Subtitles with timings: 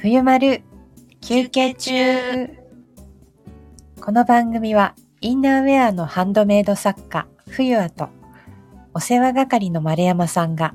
[0.00, 0.62] 冬丸
[1.20, 1.92] 休憩中
[4.00, 8.08] この番組はインナーウェアのハンドメイド作家冬アと
[8.94, 10.74] お世話係の丸山さんが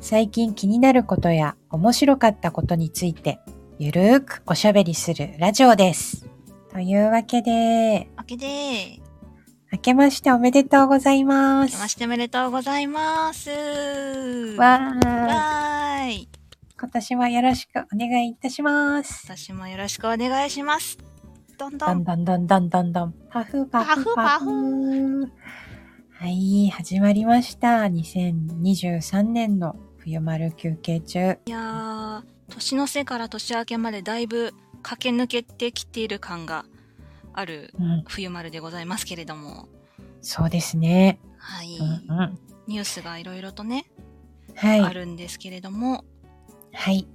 [0.00, 3.40] 最近気になることや面白かったことについて
[3.78, 6.26] ゆるーくおしゃべりするラジオです。
[6.72, 9.00] というわけで、明けで、
[9.70, 11.64] 明けましておめでとうございま。
[11.64, 13.50] 明けますしておめでとうございます。
[13.50, 16.28] わーい。
[16.80, 19.26] 今年もよろしくお願いいたします。
[19.26, 20.96] 私もよろしくお願いします。
[21.58, 22.02] どんどん。
[22.02, 23.14] どんどんどんどんどんどん。
[23.28, 25.30] パフパフパパフ。
[26.12, 27.82] はい、始まりました。
[27.82, 31.38] 2023年の冬丸休憩中。
[31.44, 36.64] いやー、年の瀬から年明けまでだいぶ駆け抜けてきている感が
[37.38, 39.68] あるうん、冬丸でございますけれども。
[40.20, 41.20] そうですね。
[41.38, 41.78] はい。
[41.78, 42.38] うんうん。
[42.66, 43.86] ニュースがいろいろとね、
[44.56, 44.80] はい。
[44.80, 46.04] あるんですけれども、
[46.72, 47.06] はい。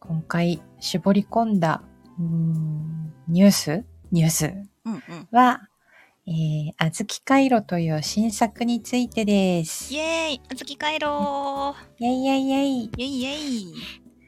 [0.00, 1.82] 今回絞り込んだ、
[2.22, 3.84] んニュース？
[4.10, 4.54] ニュース
[4.84, 5.02] うんうん。
[5.30, 5.68] は、
[6.26, 9.92] えー、あずき回路という新作についてです。
[9.92, 12.84] イイエーイあずき帰ろェイイェイイェイ。
[12.86, 13.74] うイェイイェイ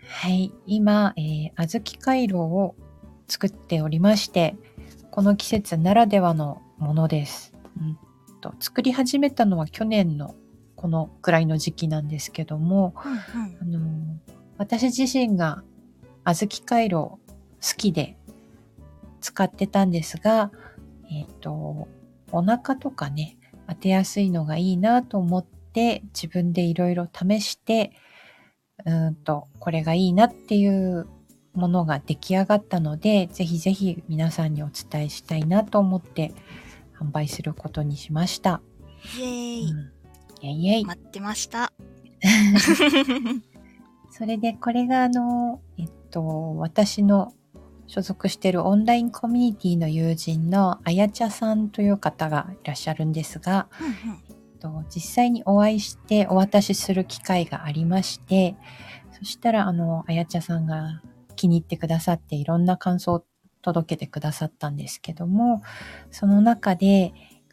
[0.09, 0.53] はい。
[0.67, 2.75] 今、えー、あずき回路を
[3.29, 4.55] 作っておりまして、
[5.17, 7.55] この季節ならではのものです。
[7.81, 7.99] うん
[8.43, 10.35] と作り始めたのは去年の
[10.75, 13.19] このくらいの時期なんですけども、うんうん
[13.63, 15.63] あのー私自身が
[16.25, 17.19] 小豆回路好
[17.77, 18.19] きで
[19.21, 20.51] 使ってたんですが、
[21.11, 21.89] えっ、と、
[22.33, 23.37] お腹とかね、
[23.69, 27.93] 当てやすいのがいいなと思って自分でいろいろ試して、
[28.87, 31.07] うーんと、これがいいなっていう
[31.57, 36.33] ものが出来上がったので、ぜひぜひ皆さんにお伝えしたいなと思って
[37.01, 38.61] 販売することにしました。
[39.19, 39.93] イエーイ、うん
[40.43, 40.85] イェイイェイ。
[40.85, 41.73] 待ってました。
[44.11, 47.33] それでこれがあの、えっと、私の
[47.87, 53.93] 所属しているオンラインコミュニティの友人のあやちゃさんという方がいらっしゃるんですが、うんうん
[54.29, 58.57] えっと実際にお会いしてお渡しする機会がありまして、
[59.19, 61.03] そしたらあの、あやちゃさんが
[61.37, 63.25] 気に入ってくださっていろんな感想を
[63.63, 65.63] 届けてくださったんですけども、
[66.11, 67.13] その中で、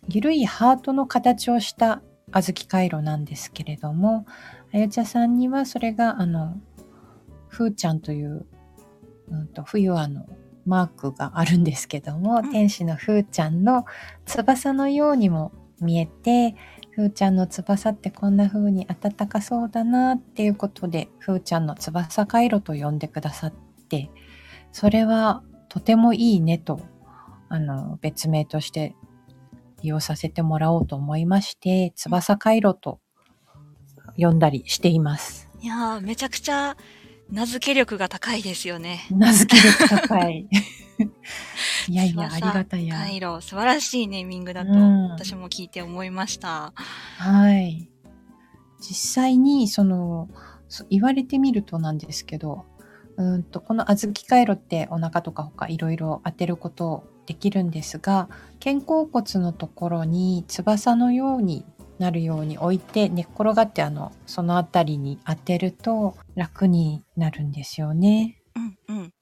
[0.10, 2.02] ゆるいハートの形をした
[2.32, 4.26] 小豆回路なんですけれども、
[4.74, 6.60] あやちゃさんにはそれがあの、
[7.48, 8.46] ふーちゃんという、
[9.30, 10.26] うんと、冬はの
[10.66, 12.52] マークがあるんですけども、うん。
[12.52, 13.86] 天使のふーちゃんの
[14.26, 16.56] 翼のようにも見えて、
[16.92, 23.54] ふーちゃんの翼ってこんな風に暖かそうだなっていうことで、ふーちゃんの翼回路と呼んでくださっ
[23.94, 24.10] て、
[24.72, 26.80] それはとてもいいねと、
[27.50, 28.96] あの、別名として
[29.82, 33.00] 利用させてもらおうと思いまして、翼回路と
[34.18, 35.50] 呼んだりしています。
[35.62, 36.76] いやー、めちゃくちゃ
[37.30, 39.06] 名付け力が高いですよね。
[39.12, 40.48] 名付け力高い。
[41.90, 42.96] いやいや、あり翼がたや。
[42.96, 46.74] 回路、素晴らしいネーミングだと、うん私も聞いて思いました。
[47.18, 47.90] はい。
[48.80, 50.30] 実際に、その、
[50.68, 52.66] そ言われてみるとなんですけど、
[53.18, 58.30] うーんと、この小豆回路ってお腹とか他いろいろ当てることできるんですが、
[58.64, 61.66] 肩甲骨のところに翼のように
[62.00, 68.42] なるように置いて寝っ転がってあの、そのあたりに当てると楽になるんですよね。
[68.90, 69.14] うんうん。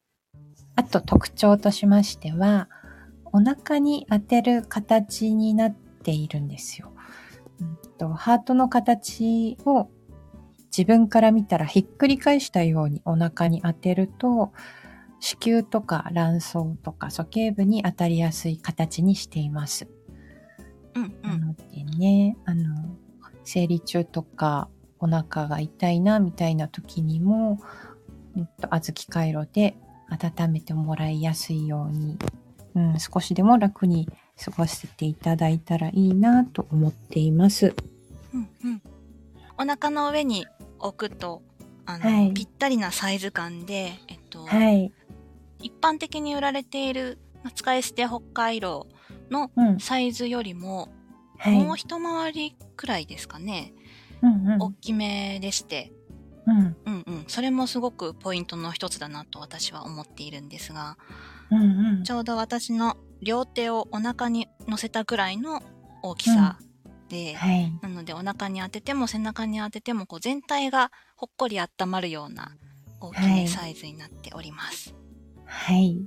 [0.76, 2.70] あと特徴としましては、
[3.34, 6.92] お腹に当てる形になっているんですよ。
[7.60, 9.90] うんとハートの形を
[10.76, 14.54] 自分から見たらひっくり返したようにお腹に当てると、
[15.20, 19.88] 子宮とか卵巣とか鼠径部に当たりやすい形にしています。
[20.96, 21.28] うんう。
[21.28, 22.98] なんのでね、あの、
[23.44, 27.60] 生理中とかお腹が痛いなみたいな時にも、
[28.36, 29.76] うんと、小豆回路で
[30.10, 32.18] 温めてもらいやすいように、
[32.76, 34.08] うん、少しでも楽に
[34.44, 37.76] 過ごせていただいたらいいなと思っています。
[38.34, 38.82] うんうん。
[39.58, 40.48] お腹の上に
[40.82, 41.42] 置くと、
[41.86, 44.92] あの、はいぴったりなサイズ感で、えっと、はい。
[45.60, 48.88] 一般的に売られている、まあ使い捨て北海道
[49.30, 49.80] のうん。
[49.80, 50.90] サイズよりも、
[51.38, 51.60] はい。
[51.64, 53.74] もう一回りくらいですかね、
[54.22, 54.62] うんうん。
[54.62, 55.92] 大きめでして、
[56.46, 56.76] うん。
[56.86, 57.24] うんうん。
[57.28, 60.98] それもすごくポイントの一つだなと私は思っているんですが、
[61.52, 62.04] うんうん。
[62.04, 65.62] ちょうど私の両手をお腹に乗せたくらいの
[66.02, 66.58] 大きさ
[67.12, 67.72] で、はい。
[67.82, 72.56] なのでお腹に当てても背中に当ててもこう全体がほっこり温まるような
[73.02, 74.96] 大きはいいサイズになっております。
[75.46, 76.02] はい。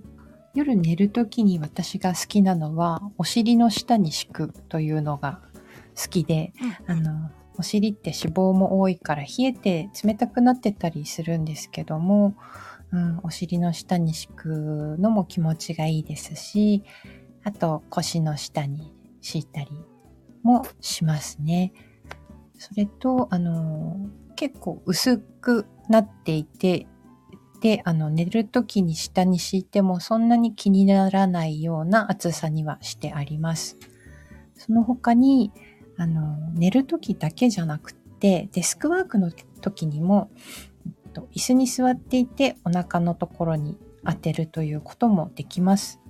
[0.54, 5.42] 夜寝るときに私が好きなのは、お尻の下に敷くというのが
[6.00, 6.52] 好きで、
[6.88, 12.34] うんうんあの、お尻って脂肪も多いから冷えて冷たくなってたりするんですけども、
[12.92, 16.82] うん、お尻の下に敷くのも気持ちがいいですし、
[17.42, 19.68] あと腰の下に敷いたり
[20.44, 21.72] もしますね。
[22.58, 23.96] それと、あの、
[24.36, 26.86] 結構薄くなっていて、
[27.60, 33.78] で、あの、寝る時に下に敷いてもそんなに気にならないような厚さにはしてあります。
[34.54, 35.50] その他に、
[35.96, 40.30] あの、寝る時だけじゃなくて、デスクワークの時にも、
[41.32, 46.00] 椅子に座っていてお腹のところに当てるということもできます。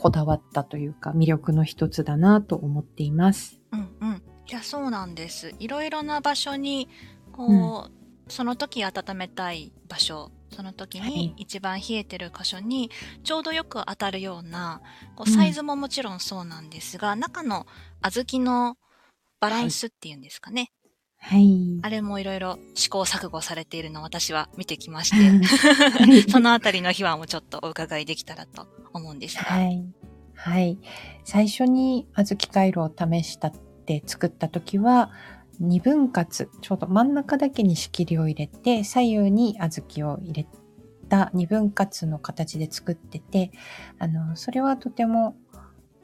[0.00, 3.60] こだわったというか魅力の一つだなと思っています。
[3.70, 4.22] うんうん。
[4.48, 5.54] いや、そうなんです。
[5.58, 6.88] いろいろな場所に、
[7.32, 7.90] こう、うん、
[8.28, 12.90] その時温めたい場所、その時に一番冷えてる箇所に
[13.24, 14.80] ちょうどよく当たるような、
[15.16, 17.66] こうサイズももちろんそうなんですが、うん、中の
[18.02, 18.78] 小豆の
[19.38, 20.72] バランスっていうんですかね。
[21.20, 21.78] はい。
[21.82, 29.42] あれもいろいろ試行錯誤されているのを私は見てきまして、 そのあたりの秘話もちょっとお伺いできたらと思うんですが。
[29.42, 29.84] はい。
[30.34, 30.78] はい。
[31.24, 35.12] 最初に小豆回路を試したって作った時は、
[35.60, 40.46] 2分割、ちょうど真ん中だけに仕切りを入れて、左右に小豆を入れ
[41.10, 43.52] た2分割の形で作ってて、
[43.98, 45.36] あの、それはとても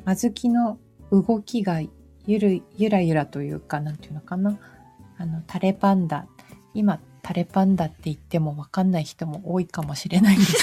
[0.05, 0.79] 小豆の
[1.11, 1.81] 動きが
[2.27, 4.59] ゆる、ゆらゆらというか、なんていうのかな。
[5.19, 6.27] あの、タレパンダ。
[6.75, 10.55] 今、タレパンダって言ってもわかんない人も多いかもしれないんです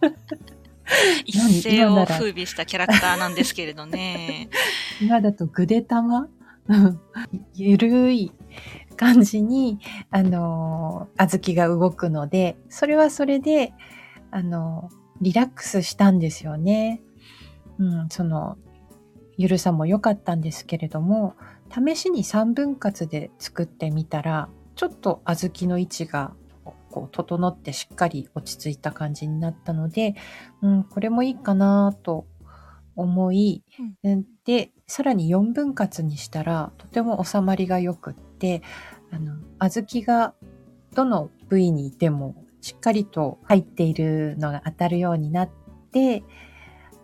[0.00, 0.12] が。
[1.24, 4.48] 一世を風靡したキャラクターなんですけれどね。
[5.02, 6.28] 今だとぐでたま
[7.54, 8.32] ゆるい
[8.96, 9.78] 感じに、
[10.10, 13.72] あの、小豆が動くので、それはそれで、
[14.30, 17.02] あの、リラックスしたんですよね。
[17.78, 18.56] うん、その、
[19.36, 21.34] ゆるさも良かったんですけれども、
[21.70, 26.34] 試しに3分割で作ってみたら、ちょっと小豆の位置が
[26.90, 30.14] こう整ってしっかり落ち着いた感じになったので、
[30.62, 32.26] うん、これもいいかなと
[32.94, 33.62] 思い、
[34.02, 38.62] うん、で、さらに4分割にしたらとても収まりが良くって、
[39.10, 40.34] あの、小豆が
[40.94, 45.50] どの部位にいてもしっかりと入っているのが当たるようになっ
[45.92, 46.22] て、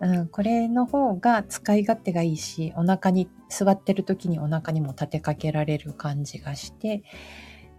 [0.02, 7.04] うん、これの方が使い勝手がいいし、お腹に座ってる時にお腹にも立てかけられる感じがして、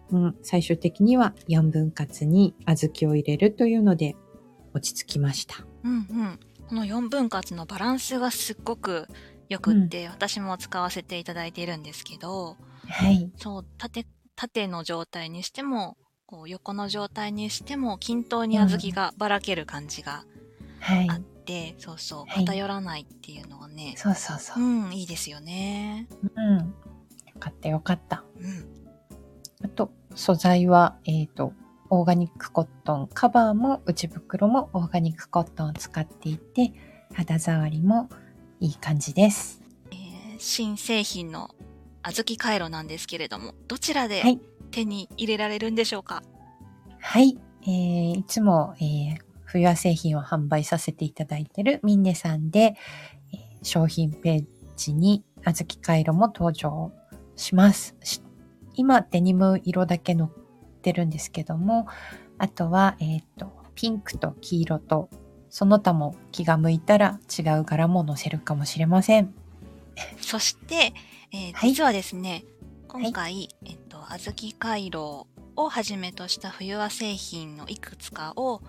[0.09, 4.15] うん、最終的には4分割に小豆を入れるというので
[4.73, 5.65] 落ち着きました。
[5.83, 6.39] うんうん。
[6.69, 9.07] この4分割のバランスがすっごく
[9.49, 12.55] よくって、うん、私も使わせていただいているんですけど、
[12.87, 13.29] はい。
[13.35, 20.23] そう、縦、縦の状態にしても、こう横の状態にしても均等に小豆がばらける感じが
[21.09, 21.32] あって、うん、
[21.77, 24.63] そうそう、偏らないっていうのはね、はい、そうそうそう。
[24.63, 26.07] うん、いいですよね。
[26.35, 26.57] うん。
[26.57, 26.65] よ
[27.39, 28.23] かったよかった。
[28.39, 29.65] うん。
[29.65, 31.53] あと、素材は、えっ、ー、と、
[31.89, 36.73] オーガニックコットン、カバーも内袋もオーガニックコットンを使っていて、
[37.13, 38.09] 肌触りも
[38.59, 39.61] いい感じです。
[39.91, 41.53] えー、新製品の
[42.01, 44.23] 小豆回路なんですけれども、どちらで
[44.71, 46.23] 手に入れられるんでしょうか？
[46.99, 49.17] はい、えー、いつも、えー、
[49.53, 54.45] 冬は製品を販売させていただいているミンネさんで、えー、商品ペー
[54.75, 56.91] ジに小豆回路も登場
[57.35, 57.95] します。
[58.73, 60.29] 今、デニム色だけ載っ
[60.81, 61.85] てるんですけども、
[62.39, 65.09] あとは、えっ、ー、と、ピンクと黄色と、
[65.51, 69.35] その他も気が向いたら違う柄も載せるかもしれません。
[70.19, 70.93] そして、
[71.31, 72.43] えー、実はですね、
[72.87, 78.61] 今回、はい、えっと、小豆回路をはじめとした冬和製品のいくつかを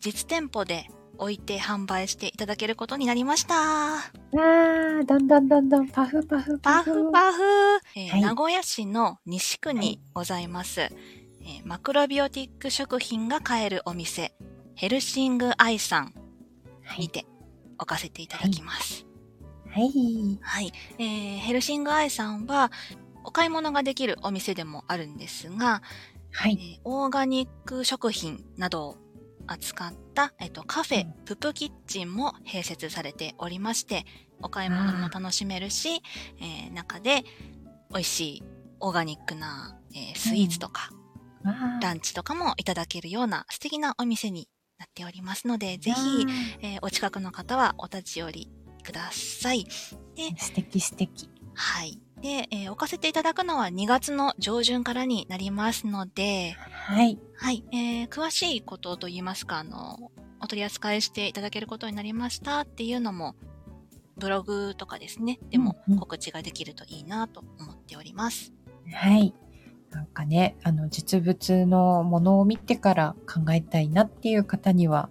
[0.00, 0.86] 実店舗で
[1.18, 3.54] 置いて販売していただけることになりました。
[3.54, 6.84] わー、どんどんどんどんパフパフパフ。
[6.84, 7.42] パフパフ、
[7.96, 10.92] えーはい、名古屋市の西区にございます、はい、
[11.42, 14.32] えー、マクロビオティック食品が買えるお店、
[14.74, 16.14] ヘルシングアイさん
[16.98, 17.26] にて
[17.76, 19.06] 置かせていただきます。
[19.68, 20.38] はい。
[20.40, 20.72] はい。
[20.98, 22.72] えー、ヘルシングアイさんは、
[23.24, 25.82] お買い物ができるお店でもあるんですが、
[26.32, 26.78] はい。
[26.78, 28.96] えー、オーガニック食品などを
[29.46, 34.04] 扱った、えっと、カフェ、ププキッチンも併設されておりまして、
[34.42, 36.02] お買い物も楽しめるし、
[36.40, 37.24] えー、中で
[37.90, 38.42] 美味しい
[38.80, 40.90] オーガニックな、えー、スイーツとか、
[41.44, 46.26] うん、ランチとかもいただけるような素敵なお店になっておりますので、ぜひ、
[46.62, 48.48] えー、お近くの方はお立ち寄り
[48.82, 49.64] ください。
[49.64, 49.70] で
[50.38, 51.28] 素敵素敵。
[51.54, 52.00] はい。
[52.22, 57.18] で、えー、置かせていただくのは2月の上旬からになりますので、はい。
[57.36, 57.64] はい。
[57.72, 60.10] えー、詳しいことといいますか、あの、
[60.40, 63.34] お取り扱いしていただけることになりましたっていうのも、
[64.18, 68.52] ブログとかですね、でも告知ができるといいなと思っております。
[68.92, 69.34] はい。
[69.90, 75.08] なんかね、あの、実物のものを見てから考えたいなっていう方には、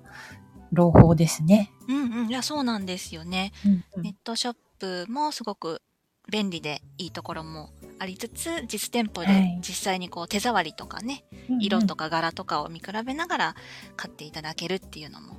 [0.71, 1.73] 朗報ですね。
[1.87, 2.29] うんうん。
[2.29, 3.51] いや、そうなんですよね。
[3.65, 5.81] うんうんネットショップもすごく
[6.29, 11.25] 便利でいいところもありつつ、実店舗ではい実際にこう手触りとかね、
[11.59, 13.55] 色とか柄とかを見比べながら
[13.95, 15.37] 買っていただけるっていうのも、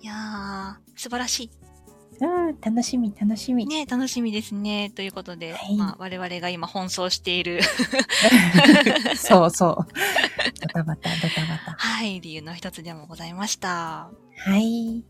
[0.00, 1.50] いやー、素晴らし
[2.20, 3.64] うん、うん楽しみ、楽しみ。
[3.64, 3.66] い。
[3.66, 4.90] ね、楽しみですね。
[4.90, 7.60] ということで、はいまあ、我々が今奔走している、
[9.16, 9.76] そうそう。
[10.60, 11.72] ドタバタ、ドタバタ。
[11.76, 14.10] はい、理由の一つでもございました。
[14.46, 15.04] はい。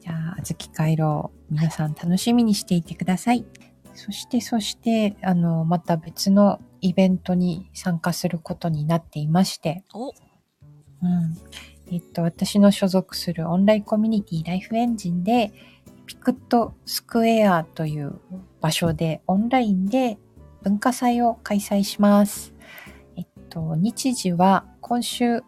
[0.00, 3.44] じゃあ、あずき回廊、皆さん楽しみにしていてください。
[3.94, 10.14] そして、そして、あの、また別のイベントに参加することになっていまして、お、うん。
[11.90, 15.52] えっと、私の所属するオンラインコミュニティライフエンジンで、
[16.06, 18.20] ピクトスクエアという
[18.60, 20.18] 場所でオンラインで
[20.62, 22.54] 文化祭を開催します。
[23.16, 25.42] えっと、日時は今週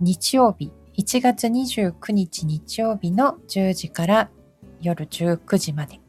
[0.00, 4.30] 日曜日、1月29日日曜日の10時から
[4.80, 6.00] 夜19時まで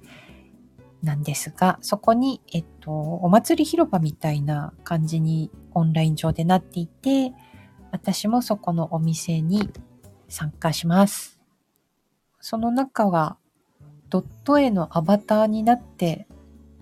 [1.03, 7.33] なんですが、そこに、えっと、お祭り広場みたいな感じにオンライン上でなっていて、
[7.91, 9.69] 私もそこのお店に
[10.27, 11.39] 参加します。
[12.41, 13.37] その中は
[14.09, 16.27] ドット絵のアバターになって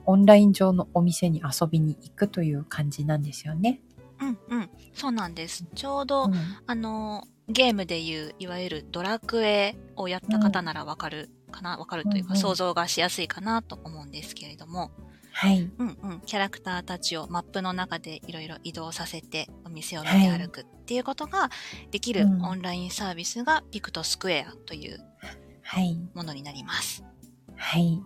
[0.06, 3.82] オンライン上のお店に遊びに行くという感じなんですよね。
[4.22, 4.70] うんうん。
[4.94, 5.66] そうなんです。
[5.76, 6.34] ちょうど、うん
[6.66, 14.92] あの、ゲームでいう、いわゆるドラクエをやった方ならわかるかな、わかるというか、うんうん想像がしやすいかなと思うんですけれども、
[15.32, 15.70] はい。
[15.78, 21.52] うんうん、キャラクターたちをマップの中でいろいろ移動させてお店を見て歩くっていうことが
[21.92, 25.00] できるうんオンラインサービスがピクトスクエアという
[25.62, 26.00] はい。
[26.14, 27.04] ものになります。
[27.56, 28.02] はい。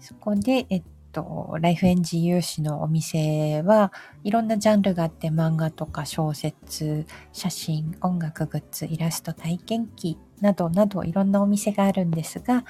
[0.00, 3.92] そこで、えっと、ライフエンジ有志のお店は
[4.24, 12.64] いろんなジャンルがあって漫画とか小説、写真、音楽グッズ、イラスト体験記などなどいろんなお店があるんですが、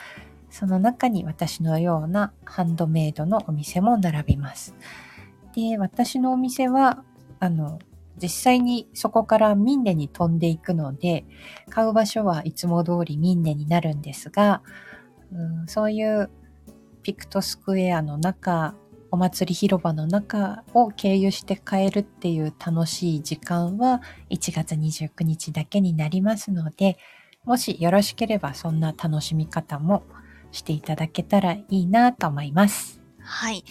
[0.50, 4.74] その中に私のようなハンドメイドのお店も並びます。
[5.54, 7.04] で、私のお店は、
[7.38, 7.78] あの、
[8.20, 11.24] 実際にそこからミンネに飛んでいくので、
[11.70, 14.62] 買う場所はいつも通りミンネになるんですが、
[15.32, 16.30] うんそういう
[17.02, 18.74] ピクトスクエアの中、
[19.10, 26.96] お祭り広場の中を経由して買えるっていう楽しい時間は1月29日だけになりますので、
[27.44, 30.04] もしよろしければそんな楽しみ方も
[30.52, 33.00] していただけたらいいなと思います。
[33.22, 33.64] はい。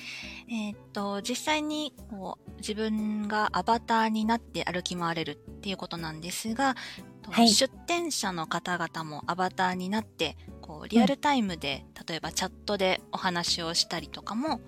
[0.48, 6.76] えーっと、実際にこう自分がアバターになって歩き回れるっていうことなんですが、
[7.22, 10.38] とはい出店者の方々もアバターになって、
[10.70, 14.62] こうリアルタイムで、例えばチャットでお話をしたりとかも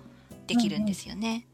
[0.48, 1.46] できるんですよね。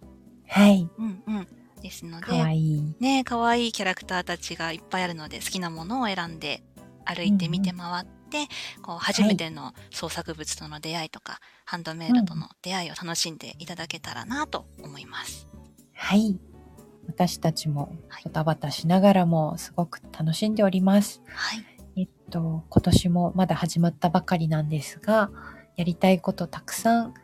[0.47, 0.89] はい。
[0.97, 1.49] うんうん。
[1.83, 2.97] ですので、かわいい。
[2.99, 6.63] ね、可愛いキャラクターたちがいっぱいあるので好きなものを選んで
[7.05, 8.47] 歩いて見て回って、
[8.81, 15.47] こう初めての創作物との出会いとか、ハンドメイドとの出会いを楽しんでいただけたらなと思います。
[15.93, 16.39] はい。
[17.07, 21.21] 私たちもはいドタバタしながらもすごく楽しんでおります。
[21.27, 21.78] はい。
[22.29, 25.31] えっと、今年もまだ始まったばかりなんですが、
[25.77, 27.15] やりたいことたくさん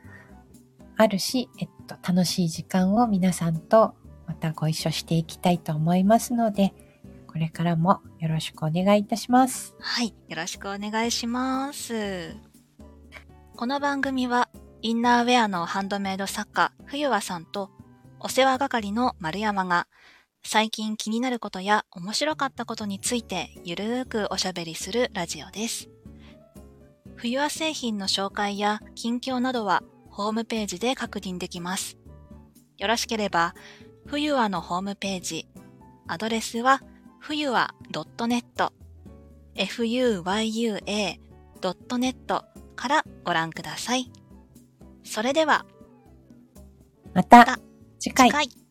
[0.96, 3.94] あるし、えっと、楽しい時間を皆さんと
[4.26, 6.73] またご一緒していきたいと思いますので、
[7.26, 9.76] これからもよろしくお願いいたします。
[9.78, 10.14] はい。
[10.26, 12.34] よろしくお願いします。
[13.56, 14.49] この番組は、
[14.80, 17.70] インナーウェアのハンドメイド作家、冬和さんと、
[18.20, 19.87] お世話係の丸山が、
[20.47, 25.89] 最近気になることや面白かったことについてゆるーくおしゃべりするラジオです。
[27.17, 31.97] 冬和製品の紹介や近況などはホームページで確認できます。
[32.79, 33.55] よろしければ、
[34.07, 35.49] 冬和のホームページ、
[36.07, 36.83] アドレスは
[37.21, 38.71] 冬和 .net
[39.57, 40.85] fuyua.net
[42.77, 44.13] からご覧ください。
[45.05, 45.65] それでは、
[47.15, 47.59] また
[47.99, 48.63] 次回。